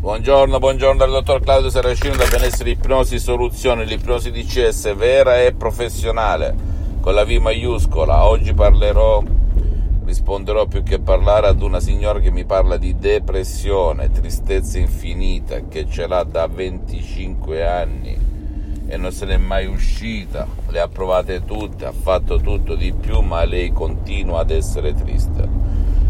Buongiorno, 0.00 0.60
buongiorno 0.60 0.96
dal 0.96 1.10
dottor 1.10 1.40
Claudio 1.40 1.70
Saracino 1.70 2.14
da 2.14 2.28
Benessere 2.28 2.70
Ipnosi 2.70 3.18
Soluzioni, 3.18 3.84
l'ipnosi 3.84 4.30
DCS 4.30 4.94
vera 4.94 5.42
e 5.42 5.54
professionale 5.54 6.54
con 7.00 7.14
la 7.14 7.24
V 7.24 7.30
maiuscola. 7.30 8.24
Oggi 8.28 8.54
parlerò, 8.54 9.20
risponderò 10.04 10.66
più 10.66 10.84
che 10.84 11.00
parlare 11.00 11.48
ad 11.48 11.62
una 11.62 11.80
signora 11.80 12.20
che 12.20 12.30
mi 12.30 12.44
parla 12.44 12.76
di 12.76 12.96
depressione, 12.96 14.12
tristezza 14.12 14.78
infinita, 14.78 15.66
che 15.66 15.88
ce 15.90 16.06
l'ha 16.06 16.22
da 16.22 16.46
25 16.46 17.66
anni 17.66 18.16
e 18.86 18.96
non 18.96 19.10
se 19.10 19.26
n'è 19.26 19.36
mai 19.36 19.66
uscita, 19.66 20.46
le 20.68 20.78
ha 20.78 20.86
provate 20.86 21.44
tutte, 21.44 21.86
ha 21.86 21.92
fatto 21.92 22.38
tutto 22.38 22.76
di 22.76 22.92
più, 22.92 23.18
ma 23.18 23.44
lei 23.44 23.72
continua 23.72 24.40
ad 24.42 24.50
essere 24.50 24.94
triste. 24.94 25.57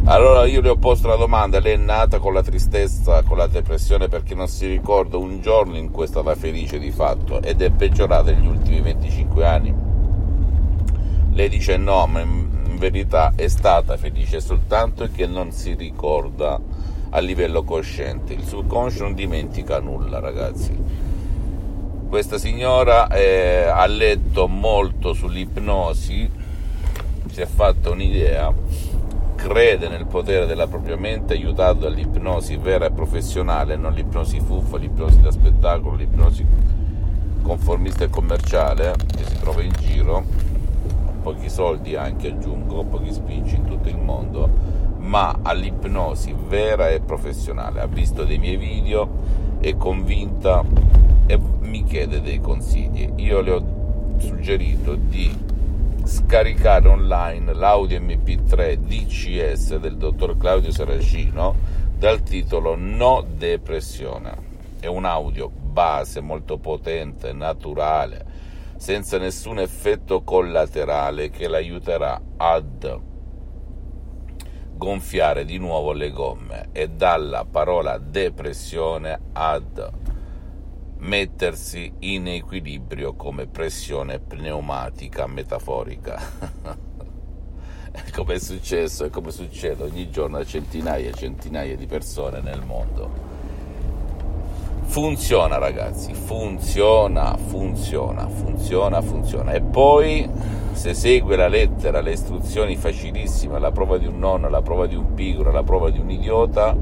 Allora 0.09 0.47
io 0.47 0.62
le 0.62 0.71
ho 0.71 0.77
posto 0.77 1.07
la 1.07 1.17
domanda, 1.17 1.61
lei 1.61 1.75
è 1.75 1.77
nata 1.77 2.19
con 2.19 2.33
la 2.33 2.43
tristezza, 2.43 3.23
con 3.25 3.37
la 3.37 3.47
depressione 3.47 4.09
perché 4.09 4.34
non 4.34 4.48
si 4.48 4.67
ricorda 4.67 5.19
un 5.19 5.42
giorno 5.42 5.77
in 5.77 5.91
cui 5.91 6.05
è 6.05 6.06
stata 6.06 6.34
felice 6.34 6.78
di 6.78 6.91
fatto 6.91 7.42
ed 7.42 7.61
è 7.61 7.69
peggiorata 7.69 8.31
negli 8.31 8.47
ultimi 8.47 8.81
25 8.81 9.45
anni? 9.45 9.75
Lei 11.33 11.48
dice 11.51 11.77
no, 11.77 12.06
ma 12.06 12.20
in 12.20 12.77
verità 12.79 13.34
è 13.36 13.48
stata 13.48 13.98
felice 13.98 14.41
soltanto 14.41 15.06
che 15.12 15.27
non 15.27 15.53
si 15.53 15.75
ricorda 15.75 16.59
a 17.11 17.19
livello 17.19 17.62
cosciente. 17.62 18.33
Il 18.33 18.45
subconscio 18.45 19.03
non 19.03 19.12
dimentica 19.12 19.79
nulla, 19.79 20.20
ragazzi. 20.20 20.75
Questa 22.09 22.39
signora 22.39 23.09
eh, 23.09 23.64
ha 23.67 23.84
letto 23.84 24.48
molto 24.48 25.12
sull'ipnosi, 25.12 26.31
si 27.31 27.41
è 27.42 27.47
fatta 27.47 27.91
un'idea 27.91 28.97
crede 29.39 29.89
nel 29.89 30.06
potere 30.06 30.47
della 30.47 30.67
propria 30.67 30.97
mente 30.97 31.34
aiutato 31.34 31.78
dall'ipnosi 31.78 32.56
vera 32.56 32.86
e 32.86 32.91
professionale, 32.91 33.77
non 33.77 33.92
l'ipnosi 33.92 34.41
fuffa, 34.41 34.77
l'ipnosi 34.77 35.20
da 35.20 35.30
spettacolo, 35.30 35.95
l'ipnosi 35.95 36.45
conformista 37.41 38.05
e 38.05 38.11
commerciale 38.11 38.95
che 39.06 39.25
si 39.25 39.39
trova 39.39 39.62
in 39.62 39.72
giro, 39.78 40.25
pochi 41.22 41.48
soldi 41.48 41.95
anche 41.95 42.33
aggiungo, 42.33 42.83
pochi 42.83 43.12
spicci 43.12 43.55
in 43.55 43.64
tutto 43.64 43.89
il 43.89 43.97
mondo, 43.97 44.50
ma 44.98 45.39
all'ipnosi 45.41 46.34
vera 46.48 46.91
e 46.91 46.98
professionale. 47.00 47.80
Ha 47.80 47.86
visto 47.86 48.25
dei 48.25 48.39
miei 48.39 48.56
video, 48.56 49.08
è 49.61 49.77
convinta 49.77 50.64
e 51.27 51.39
mi 51.61 51.84
chiede 51.84 52.20
dei 52.20 52.41
consigli. 52.41 53.12
Io 53.17 53.41
le 53.41 53.50
ho 53.52 53.64
suggerito 54.19 54.97
di 54.97 55.47
scaricare 56.29 56.87
online 56.87 57.55
l'audio 57.55 57.98
MP3 57.98 58.75
DCS 58.75 59.77
del 59.77 59.97
dottor 59.97 60.37
Claudio 60.37 60.70
Saracino 60.70 61.57
dal 61.97 62.23
titolo 62.23 62.75
No 62.77 63.25
Depressione. 63.27 64.37
È 64.79 64.85
un 64.85 65.07
audio 65.07 65.48
base 65.48 66.20
molto 66.20 66.59
potente, 66.59 67.33
naturale, 67.33 68.27
senza 68.77 69.17
nessun 69.17 69.58
effetto 69.58 70.20
collaterale 70.20 71.30
che 71.30 71.48
l'aiuterà 71.48 72.20
ad 72.36 73.01
gonfiare 74.75 75.47
di 75.47 75.57
nuovo 75.57 75.92
le 75.92 76.11
gomme 76.11 76.69
e 76.73 76.89
dalla 76.89 77.47
parola 77.51 77.97
depressione 77.97 79.19
ad 79.33 79.92
mettersi 80.98 81.92
in 82.01 82.27
equilibrio 82.29 83.14
come 83.14 83.47
pressione 83.47 84.19
pneumatica 84.19 85.27
metaforica. 85.27 86.86
come 88.14 88.35
è 88.35 88.39
successo 88.39 89.05
e 89.05 89.11
come 89.11 89.31
succede 89.31 89.83
ogni 89.85 90.11
giorno 90.11 90.39
a 90.39 90.45
centinaia 90.45 91.08
e 91.08 91.14
centinaia 91.14 91.77
di 91.77 91.87
persone 91.87 92.41
nel 92.41 92.63
mondo. 92.64 93.37
Funziona 94.83 95.58
ragazzi, 95.58 96.14
funziona, 96.14 97.37
funziona, 97.37 98.27
funziona, 98.27 99.03
funziona. 99.03 99.53
E 99.53 99.61
poi 99.61 100.29
se 100.73 100.95
segue 100.95 101.37
la 101.37 101.48
lettera, 101.48 102.01
le 102.01 102.13
istruzioni 102.13 102.77
facilissime, 102.77 103.58
la 103.58 103.70
prova 103.70 103.98
di 103.98 104.07
un 104.07 104.19
nonno, 104.19 104.48
la 104.48 104.63
prova 104.63 104.87
di 104.87 104.95
un 104.95 105.13
pigro, 105.14 105.51
la 105.51 105.63
prova 105.63 105.91
di 105.91 105.98
un 105.98 106.11
idiota, 106.11 106.75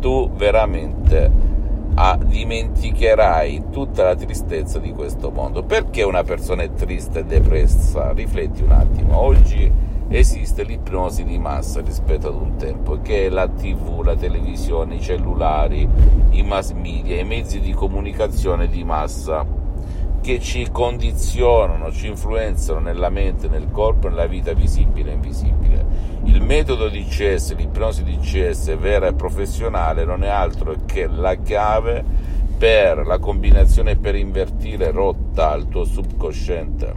tu 0.00 0.30
veramente 0.32 1.53
ah, 1.94 2.18
dimenticherai 2.22 3.64
tutta 3.70 4.04
la 4.04 4.14
tristezza 4.14 4.78
di 4.78 4.92
questo 4.92 5.30
mondo. 5.30 5.62
Perché 5.62 6.02
una 6.02 6.22
persona 6.22 6.62
è 6.62 6.72
triste 6.72 7.20
e 7.20 7.24
depressa? 7.24 8.12
Rifletti 8.12 8.62
un 8.62 8.72
attimo. 8.72 9.18
Oggi 9.18 9.70
esiste 10.08 10.62
l'ipnosi 10.64 11.24
di 11.24 11.38
massa 11.38 11.80
rispetto 11.80 12.28
ad 12.28 12.34
un 12.34 12.56
tempo, 12.56 13.00
che 13.00 13.26
è 13.26 13.28
la 13.28 13.48
tv, 13.48 14.02
la 14.02 14.16
televisione, 14.16 14.96
i 14.96 15.00
cellulari, 15.00 15.88
i 16.30 16.42
mass 16.42 16.72
media, 16.72 17.18
i 17.18 17.24
mezzi 17.24 17.60
di 17.60 17.72
comunicazione 17.72 18.68
di 18.68 18.84
massa 18.84 19.62
che 20.24 20.40
ci 20.40 20.70
condizionano, 20.72 21.92
ci 21.92 22.06
influenzano 22.06 22.78
nella 22.78 23.10
mente, 23.10 23.46
nel 23.46 23.68
corpo, 23.70 24.08
nella 24.08 24.24
vita 24.24 24.54
visibile 24.54 25.10
e 25.10 25.14
invisibile. 25.16 25.84
Il 26.24 26.40
metodo 26.40 26.88
di 26.88 27.04
CS, 27.04 27.54
l'ipnosi 27.54 28.02
di 28.04 28.16
CS 28.16 28.74
vera 28.78 29.08
e 29.08 29.12
professionale 29.12 30.06
non 30.06 30.24
è 30.24 30.28
altro 30.28 30.76
che 30.86 31.06
la 31.08 31.34
chiave 31.34 32.02
per 32.56 33.06
la 33.06 33.18
combinazione 33.18 33.96
per 33.96 34.14
invertire 34.14 34.90
rotta 34.92 35.50
al 35.50 35.68
tuo 35.68 35.84
subconsciente. 35.84 36.94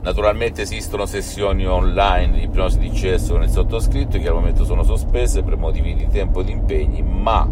Naturalmente 0.00 0.62
esistono 0.62 1.04
sessioni 1.04 1.66
online 1.66 2.38
di 2.38 2.44
ipnosi 2.44 2.78
di 2.78 2.88
CS 2.88 3.28
con 3.28 3.42
il 3.42 3.50
sottoscritto 3.50 4.18
che 4.18 4.28
al 4.28 4.34
momento 4.34 4.64
sono 4.64 4.84
sospese 4.84 5.42
per 5.42 5.58
motivi 5.58 5.94
di 5.94 6.08
tempo 6.08 6.40
e 6.40 6.44
di 6.44 6.52
impegni, 6.52 7.02
ma 7.02 7.46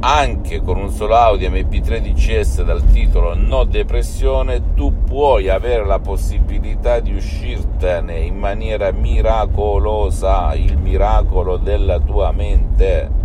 anche 0.00 0.62
con 0.62 0.78
un 0.78 0.90
solo 0.90 1.14
audio 1.14 1.50
MP3 1.50 2.00
DCS 2.00 2.62
dal 2.62 2.84
titolo 2.86 3.34
No 3.34 3.64
depressione, 3.64 4.72
tu 4.74 5.04
puoi 5.04 5.50
avere 5.50 5.84
la 5.84 5.98
possibilità 5.98 7.00
di 7.00 7.14
uscirtene 7.14 8.18
in 8.20 8.38
maniera 8.38 8.92
miracolosa, 8.92 10.54
il 10.54 10.78
miracolo 10.78 11.58
della 11.58 12.00
tua 12.00 12.32
mente. 12.32 13.19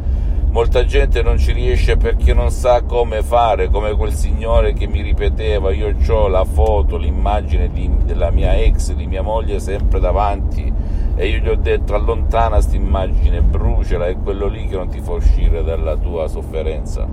Molta 0.56 0.86
gente 0.86 1.22
non 1.22 1.38
ci 1.38 1.52
riesce 1.52 1.98
perché 1.98 2.34
non 2.34 2.50
sa 2.50 2.82
come 2.84 3.22
fare, 3.22 3.70
come 3.70 3.94
quel 3.94 4.14
signore 4.14 4.72
che 4.72 4.88
mi 4.88 5.02
ripeteva, 5.02 5.74
io 5.74 5.94
ho 6.08 6.28
la 6.30 6.46
foto, 6.46 6.96
l'immagine 6.96 7.70
di, 7.70 7.92
della 8.06 8.32
mia 8.32 8.56
ex, 8.56 8.94
di 8.94 9.06
mia 9.06 9.22
moglie 9.22 9.60
sempre 9.60 10.00
davanti 10.00 10.74
e 11.14 11.28
io 11.28 11.40
gli 11.40 11.50
ho 11.50 11.58
detto 11.58 11.94
allontana 11.94 12.56
questa 12.56 12.78
immagine, 12.78 13.42
bruciala, 13.42 14.08
è 14.08 14.16
quello 14.18 14.48
lì 14.48 14.66
che 14.68 14.78
non 14.78 14.88
ti 14.88 15.02
fa 15.02 15.12
uscire 15.12 15.62
dalla 15.62 15.98
tua 15.98 16.30
sofferenza. 16.30 17.06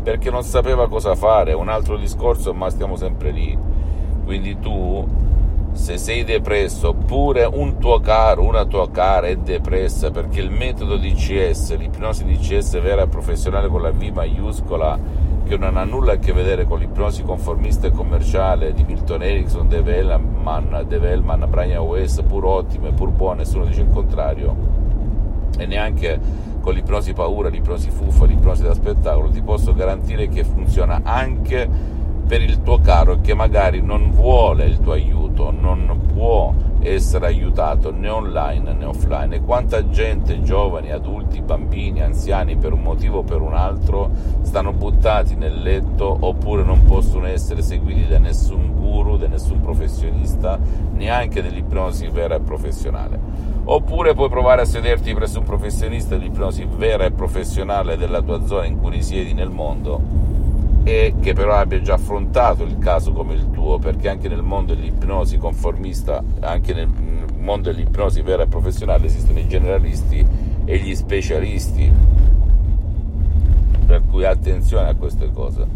Perché 0.00 0.30
non 0.30 0.44
sapeva 0.44 0.88
cosa 0.88 1.16
fare, 1.16 1.54
un 1.54 1.68
altro 1.68 1.96
discorso, 1.96 2.54
ma 2.54 2.70
stiamo 2.70 2.94
sempre 2.94 3.32
lì. 3.32 3.58
Quindi 4.24 4.60
tu, 4.60 5.04
se 5.78 5.96
sei 5.96 6.24
depresso, 6.24 6.88
oppure 6.88 7.44
un 7.44 7.78
tuo 7.78 8.00
caro, 8.00 8.42
una 8.42 8.64
tua 8.66 8.90
cara 8.90 9.28
è 9.28 9.36
depressa, 9.36 10.10
perché 10.10 10.40
il 10.40 10.50
metodo 10.50 10.96
DCS, 10.96 11.76
l'ipnosi 11.76 12.24
DCS 12.24 12.80
vera 12.80 13.02
e 13.02 13.06
professionale 13.06 13.68
con 13.68 13.80
la 13.80 13.92
V 13.92 14.02
maiuscola, 14.12 14.98
che 15.46 15.56
non 15.56 15.76
ha 15.76 15.84
nulla 15.84 16.14
a 16.14 16.16
che 16.16 16.32
vedere 16.32 16.64
con 16.64 16.80
l'ipnosi 16.80 17.22
conformista 17.22 17.86
e 17.86 17.92
commerciale 17.92 18.74
di 18.74 18.82
Milton 18.82 19.22
Erickson, 19.22 19.68
Dave 19.68 19.96
Hellman, 19.96 20.84
Dave 20.86 21.10
Hellman 21.10 21.46
Brian 21.48 21.84
Weiss, 21.84 22.20
pur 22.22 22.44
ottime, 22.44 22.90
pur 22.92 23.10
buone, 23.10 23.38
nessuno 23.38 23.64
dice 23.64 23.82
il 23.82 23.90
contrario, 23.90 24.56
e 25.56 25.64
neanche 25.64 26.18
con 26.60 26.74
l'ipnosi 26.74 27.12
paura, 27.12 27.48
l'ipnosi 27.48 27.88
fuffa, 27.88 28.26
l'ipnosi 28.26 28.64
da 28.64 28.74
spettacolo, 28.74 29.30
ti 29.30 29.42
posso 29.42 29.72
garantire 29.72 30.28
che 30.28 30.42
funziona 30.42 31.00
anche 31.04 31.96
per 32.26 32.42
il 32.42 32.62
tuo 32.62 32.78
caro 32.80 33.20
che 33.22 33.32
magari 33.32 33.80
non 33.80 34.10
vuole 34.10 34.66
il 34.66 34.80
tuo 34.80 34.92
aiuto, 34.92 35.17
essere 36.88 37.26
aiutato 37.26 37.90
né 37.90 38.10
online 38.10 38.72
né 38.72 38.84
offline 38.84 39.36
e 39.36 39.40
quanta 39.40 39.88
gente, 39.88 40.42
giovani, 40.42 40.90
adulti, 40.90 41.40
bambini, 41.40 42.02
anziani 42.02 42.56
per 42.56 42.72
un 42.72 42.82
motivo 42.82 43.18
o 43.18 43.22
per 43.22 43.40
un 43.40 43.54
altro 43.54 44.10
stanno 44.42 44.72
buttati 44.72 45.34
nel 45.34 45.60
letto 45.60 46.16
oppure 46.20 46.62
non 46.62 46.84
possono 46.84 47.26
essere 47.26 47.62
seguiti 47.62 48.06
da 48.06 48.18
nessun 48.18 48.74
guru, 48.74 49.16
da 49.16 49.28
nessun 49.28 49.60
professionista, 49.60 50.58
neanche 50.92 51.42
dell'ipnosi 51.42 52.08
vera 52.08 52.36
e 52.36 52.40
professionale. 52.40 53.18
Oppure 53.64 54.14
puoi 54.14 54.30
provare 54.30 54.62
a 54.62 54.64
sederti 54.64 55.12
presso 55.12 55.40
un 55.40 55.44
professionista 55.44 56.16
di 56.16 56.26
ipnosi 56.26 56.66
vera 56.76 57.04
e 57.04 57.10
professionale 57.10 57.98
della 57.98 58.22
tua 58.22 58.44
zona 58.46 58.64
in 58.64 58.80
cui 58.80 58.90
risiedi 58.90 59.34
nel 59.34 59.50
mondo 59.50 60.27
e 60.88 61.16
che 61.20 61.34
però 61.34 61.52
abbia 61.52 61.82
già 61.82 61.94
affrontato 61.94 62.64
il 62.64 62.78
caso 62.78 63.12
come 63.12 63.34
il 63.34 63.50
tuo, 63.50 63.78
perché 63.78 64.08
anche 64.08 64.26
nel 64.26 64.40
mondo 64.40 64.74
dell'ipnosi 64.74 65.36
conformista, 65.36 66.24
anche 66.40 66.72
nel 66.72 66.88
mondo 67.36 67.70
dell'ipnosi 67.70 68.22
vera 68.22 68.44
e 68.44 68.46
professionale 68.46 69.04
esistono 69.04 69.38
i 69.38 69.46
generalisti 69.46 70.26
e 70.64 70.78
gli 70.78 70.94
specialisti. 70.94 71.92
Per 73.84 74.02
cui 74.08 74.24
attenzione 74.24 74.88
a 74.88 74.94
queste 74.94 75.30
cose. 75.30 75.66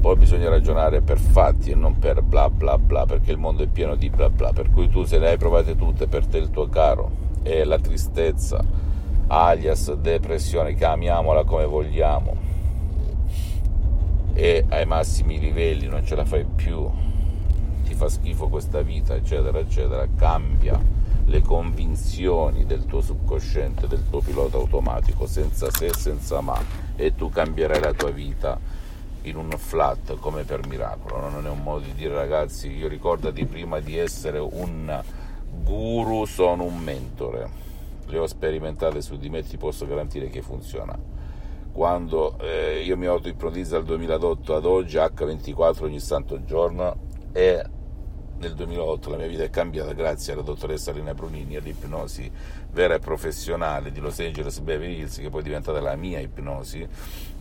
Poi 0.00 0.16
bisogna 0.16 0.50
ragionare 0.50 1.00
per 1.00 1.18
fatti 1.18 1.70
e 1.70 1.74
non 1.74 1.98
per 1.98 2.20
bla 2.20 2.50
bla 2.50 2.76
bla, 2.76 3.06
perché 3.06 3.30
il 3.30 3.38
mondo 3.38 3.62
è 3.62 3.68
pieno 3.68 3.96
di 3.96 4.10
bla 4.10 4.28
bla, 4.28 4.52
per 4.52 4.70
cui 4.70 4.90
tu 4.90 5.04
se 5.04 5.18
le 5.18 5.30
hai 5.30 5.38
provate 5.38 5.76
tutte 5.76 6.08
per 6.08 6.26
te 6.26 6.36
il 6.36 6.50
tuo 6.50 6.68
caro 6.68 7.10
e 7.42 7.64
la 7.64 7.78
tristezza, 7.78 8.62
alias 9.28 9.90
depressione, 9.94 10.74
chiamiamola 10.74 11.44
come 11.44 11.64
vogliamo, 11.64 12.47
e 14.38 14.64
ai 14.68 14.86
massimi 14.86 15.40
livelli 15.40 15.88
non 15.88 16.06
ce 16.06 16.14
la 16.14 16.24
fai 16.24 16.44
più, 16.44 16.88
ti 17.84 17.92
fa 17.94 18.08
schifo 18.08 18.46
questa 18.46 18.82
vita, 18.82 19.16
eccetera, 19.16 19.58
eccetera, 19.58 20.06
cambia 20.16 20.80
le 21.24 21.42
convinzioni 21.42 22.64
del 22.64 22.86
tuo 22.86 23.00
subconsciente, 23.00 23.88
del 23.88 24.08
tuo 24.08 24.20
pilota 24.20 24.56
automatico, 24.56 25.26
senza 25.26 25.72
se, 25.72 25.92
senza 25.92 26.40
ma, 26.40 26.56
e 26.94 27.16
tu 27.16 27.30
cambierai 27.30 27.80
la 27.80 27.92
tua 27.92 28.12
vita 28.12 28.60
in 29.22 29.34
un 29.34 29.50
flat 29.56 30.14
come 30.20 30.44
per 30.44 30.68
miracolo, 30.68 31.28
non 31.28 31.44
è 31.44 31.50
un 31.50 31.60
modo 31.64 31.86
di 31.86 31.94
dire 31.94 32.14
ragazzi, 32.14 32.70
io 32.70 32.86
ricordati 32.86 33.44
prima 33.44 33.80
di 33.80 33.98
essere 33.98 34.38
un 34.38 35.02
guru, 35.64 36.26
sono 36.26 36.62
un 36.62 36.78
mentore, 36.78 37.50
le 38.06 38.18
ho 38.18 38.26
sperimentate 38.28 39.02
su 39.02 39.16
di 39.18 39.30
me, 39.30 39.42
ti 39.42 39.56
posso 39.56 39.84
garantire 39.84 40.28
che 40.28 40.42
funziona. 40.42 41.17
Quando 41.78 42.36
eh, 42.40 42.82
io 42.82 42.96
mi 42.96 43.06
auto-ipnotizzo 43.06 43.74
dal 43.74 43.84
2008 43.84 44.56
ad 44.56 44.64
oggi, 44.64 44.96
H24 44.96 45.84
ogni 45.84 46.00
santo 46.00 46.42
giorno, 46.42 46.96
e 47.30 47.64
nel 48.38 48.54
2008 48.54 49.10
la 49.10 49.16
mia 49.16 49.28
vita 49.28 49.44
è 49.44 49.48
cambiata 49.50 49.92
grazie 49.92 50.32
alla 50.32 50.42
dottoressa 50.42 50.90
Lina 50.90 51.14
Brunini 51.14 51.54
all'ipnosi 51.54 52.28
vera 52.72 52.94
e 52.94 52.98
professionale 52.98 53.92
di 53.92 54.00
Los 54.00 54.18
Angeles 54.18 54.58
Beverly 54.58 54.98
Hills 54.98 55.18
che 55.18 55.28
poi 55.28 55.38
è 55.38 55.44
diventata 55.44 55.80
la 55.80 55.94
mia 55.94 56.18
ipnosi 56.18 56.84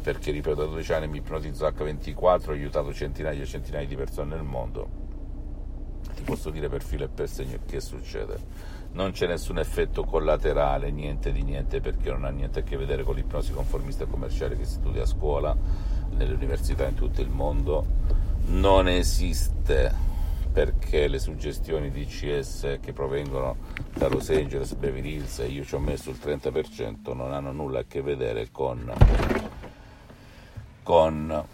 perché 0.03 0.29
ripeto 0.29 0.53
da 0.53 0.65
12 0.65 0.93
anni 0.93 1.07
mi 1.07 1.17
ipnotizzo 1.17 1.65
H24 1.65 2.49
ho 2.49 2.51
aiutato 2.51 2.93
centinaia 2.93 3.41
e 3.41 3.45
centinaia 3.47 3.87
di 3.87 3.95
persone 3.95 4.35
nel 4.35 4.43
mondo 4.43 5.06
ti 6.15 6.23
posso 6.23 6.49
dire 6.49 6.69
per 6.69 6.83
filo 6.83 7.05
e 7.05 7.07
per 7.07 7.29
segno 7.29 7.59
che 7.65 7.79
succede 7.79 8.75
non 8.91 9.11
c'è 9.11 9.27
nessun 9.27 9.59
effetto 9.59 10.03
collaterale 10.03 10.91
niente 10.91 11.31
di 11.31 11.43
niente 11.43 11.81
perché 11.81 12.09
non 12.09 12.25
ha 12.25 12.29
niente 12.29 12.59
a 12.59 12.63
che 12.63 12.77
vedere 12.77 13.03
con 13.03 13.15
l'ipnosi 13.15 13.51
conformista 13.51 14.05
commerciale 14.05 14.57
che 14.57 14.65
si 14.65 14.73
studia 14.73 15.03
a 15.03 15.05
scuola 15.05 15.55
nelle 16.11 16.33
università 16.33 16.87
in 16.87 16.95
tutto 16.95 17.21
il 17.21 17.29
mondo 17.29 17.85
non 18.47 18.87
esiste 18.87 20.05
perché 20.57 21.07
le 21.07 21.19
suggestioni 21.19 21.91
di 21.91 22.05
CS 22.07 22.79
che 22.81 22.91
provengono 22.91 23.57
da 23.93 24.07
Los 24.07 24.29
Angeles, 24.31 24.73
Beverly 24.73 25.17
Hills 25.17 25.37
e 25.39 25.47
io 25.49 25.63
ci 25.63 25.75
ho 25.75 25.79
messo 25.79 26.09
il 26.09 26.17
30% 26.19 27.13
non 27.15 27.31
hanno 27.31 27.51
nulla 27.51 27.81
a 27.81 27.85
che 27.87 28.01
vedere 28.01 28.49
con, 28.49 28.91
con 30.81 31.45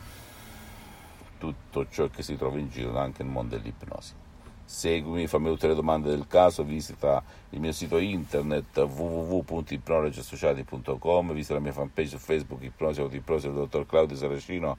tutto 1.38 1.90
ciò 1.90 2.08
che 2.08 2.24
si 2.24 2.38
trova 2.38 2.58
in 2.58 2.70
giro 2.70 2.98
anche 2.98 3.24
nel 3.24 3.32
mondo 3.34 3.58
dell'ipnosi. 3.58 4.14
Seguimi, 4.66 5.28
fammi 5.28 5.50
tutte 5.50 5.68
le 5.68 5.76
domande 5.76 6.10
del 6.10 6.26
caso, 6.28 6.64
visita 6.64 7.24
il 7.50 7.60
mio 7.60 7.72
sito 7.72 7.98
internet 7.98 8.78
www.ipnologiassociati.com, 8.78 11.34
visita 11.34 11.56
la 11.56 11.60
mia 11.60 11.74
fanpage 11.74 12.10
su 12.10 12.18
Facebook 12.18 12.64
Ipnosi 12.64 13.02
Autoipnosi 13.02 13.48
del 13.48 13.56
dottor 13.56 13.86
Claudio 13.86 14.16
Saracino 14.16 14.78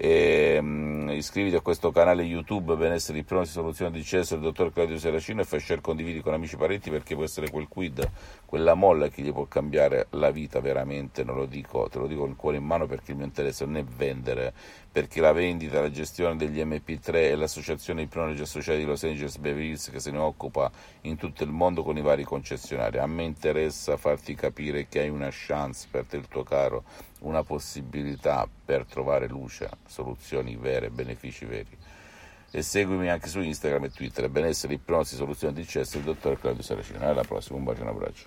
e, 0.00 0.58
um, 0.60 1.10
iscriviti 1.10 1.56
a 1.56 1.60
questo 1.60 1.90
canale 1.90 2.22
YouTube 2.22 2.76
Benessere 2.76 3.18
Ipnosi 3.18 3.50
Soluzione 3.50 3.90
di 3.90 4.04
Cesso 4.04 4.34
del 4.34 4.44
dottor 4.44 4.72
Claudio 4.72 4.96
Seracino 4.96 5.40
e 5.40 5.44
fai 5.44 5.58
share 5.58 5.80
condividi 5.80 6.20
con 6.20 6.34
amici 6.34 6.54
e 6.54 6.58
parenti 6.58 6.88
perché 6.88 7.16
può 7.16 7.24
essere 7.24 7.50
quel 7.50 7.66
quid, 7.66 8.08
quella 8.44 8.74
molla 8.74 9.08
che 9.08 9.22
gli 9.22 9.32
può 9.32 9.46
cambiare 9.46 10.06
la 10.10 10.30
vita 10.30 10.60
veramente, 10.60 11.24
non 11.24 11.34
lo 11.34 11.46
dico, 11.46 11.88
te 11.90 11.98
lo 11.98 12.06
dico 12.06 12.20
con 12.20 12.30
il 12.30 12.36
cuore 12.36 12.58
in 12.58 12.64
mano 12.64 12.86
perché 12.86 13.10
il 13.10 13.16
mio 13.16 13.26
interesse 13.26 13.64
non 13.64 13.76
è 13.76 13.82
vendere, 13.82 14.54
perché 14.98 15.20
la 15.20 15.30
vendita, 15.30 15.80
la 15.80 15.92
gestione 15.92 16.34
degli 16.34 16.58
MP3 16.58 17.14
e 17.14 17.36
l'associazione 17.36 18.02
Ipnologi 18.02 18.42
Associati 18.42 18.80
di 18.80 18.84
Los 18.84 19.04
Angeles 19.04 19.36
Beverly 19.36 19.68
Hills 19.68 19.90
che 19.90 20.00
se 20.00 20.10
ne 20.10 20.18
occupa 20.18 20.72
in 21.02 21.14
tutto 21.14 21.44
il 21.44 21.50
mondo 21.50 21.84
con 21.84 21.96
i 21.96 22.00
vari 22.00 22.24
concessionari. 22.24 22.98
A 22.98 23.06
me 23.06 23.22
interessa 23.22 23.96
farti 23.96 24.34
capire 24.34 24.88
che 24.88 24.98
hai 24.98 25.08
una 25.08 25.28
chance 25.30 25.86
per 25.88 26.04
te 26.04 26.16
il 26.16 26.26
tuo 26.26 26.42
caro 26.42 26.82
una 27.20 27.44
possibilità 27.44 28.48
per 28.64 28.86
trovare 28.86 29.28
luce, 29.28 29.70
soluzioni 29.86 30.56
vere, 30.56 30.90
benefici 30.90 31.44
veri. 31.44 31.78
E 32.50 32.62
seguimi 32.62 33.08
anche 33.08 33.28
su 33.28 33.38
Instagram 33.38 33.84
e 33.84 33.90
Twitter, 33.90 34.28
benessere, 34.28 34.74
ipnosi, 34.74 35.14
soluzioni 35.14 35.54
di 35.54 35.64
cesso, 35.64 35.98
il 35.98 36.02
dottor 36.02 36.40
Claudio 36.40 36.64
Saracino. 36.64 37.06
Alla 37.06 37.22
prossima, 37.22 37.56
un 37.56 37.62
bacio 37.62 37.78
e 37.78 37.82
un 37.82 37.88
abbraccio. 37.90 38.26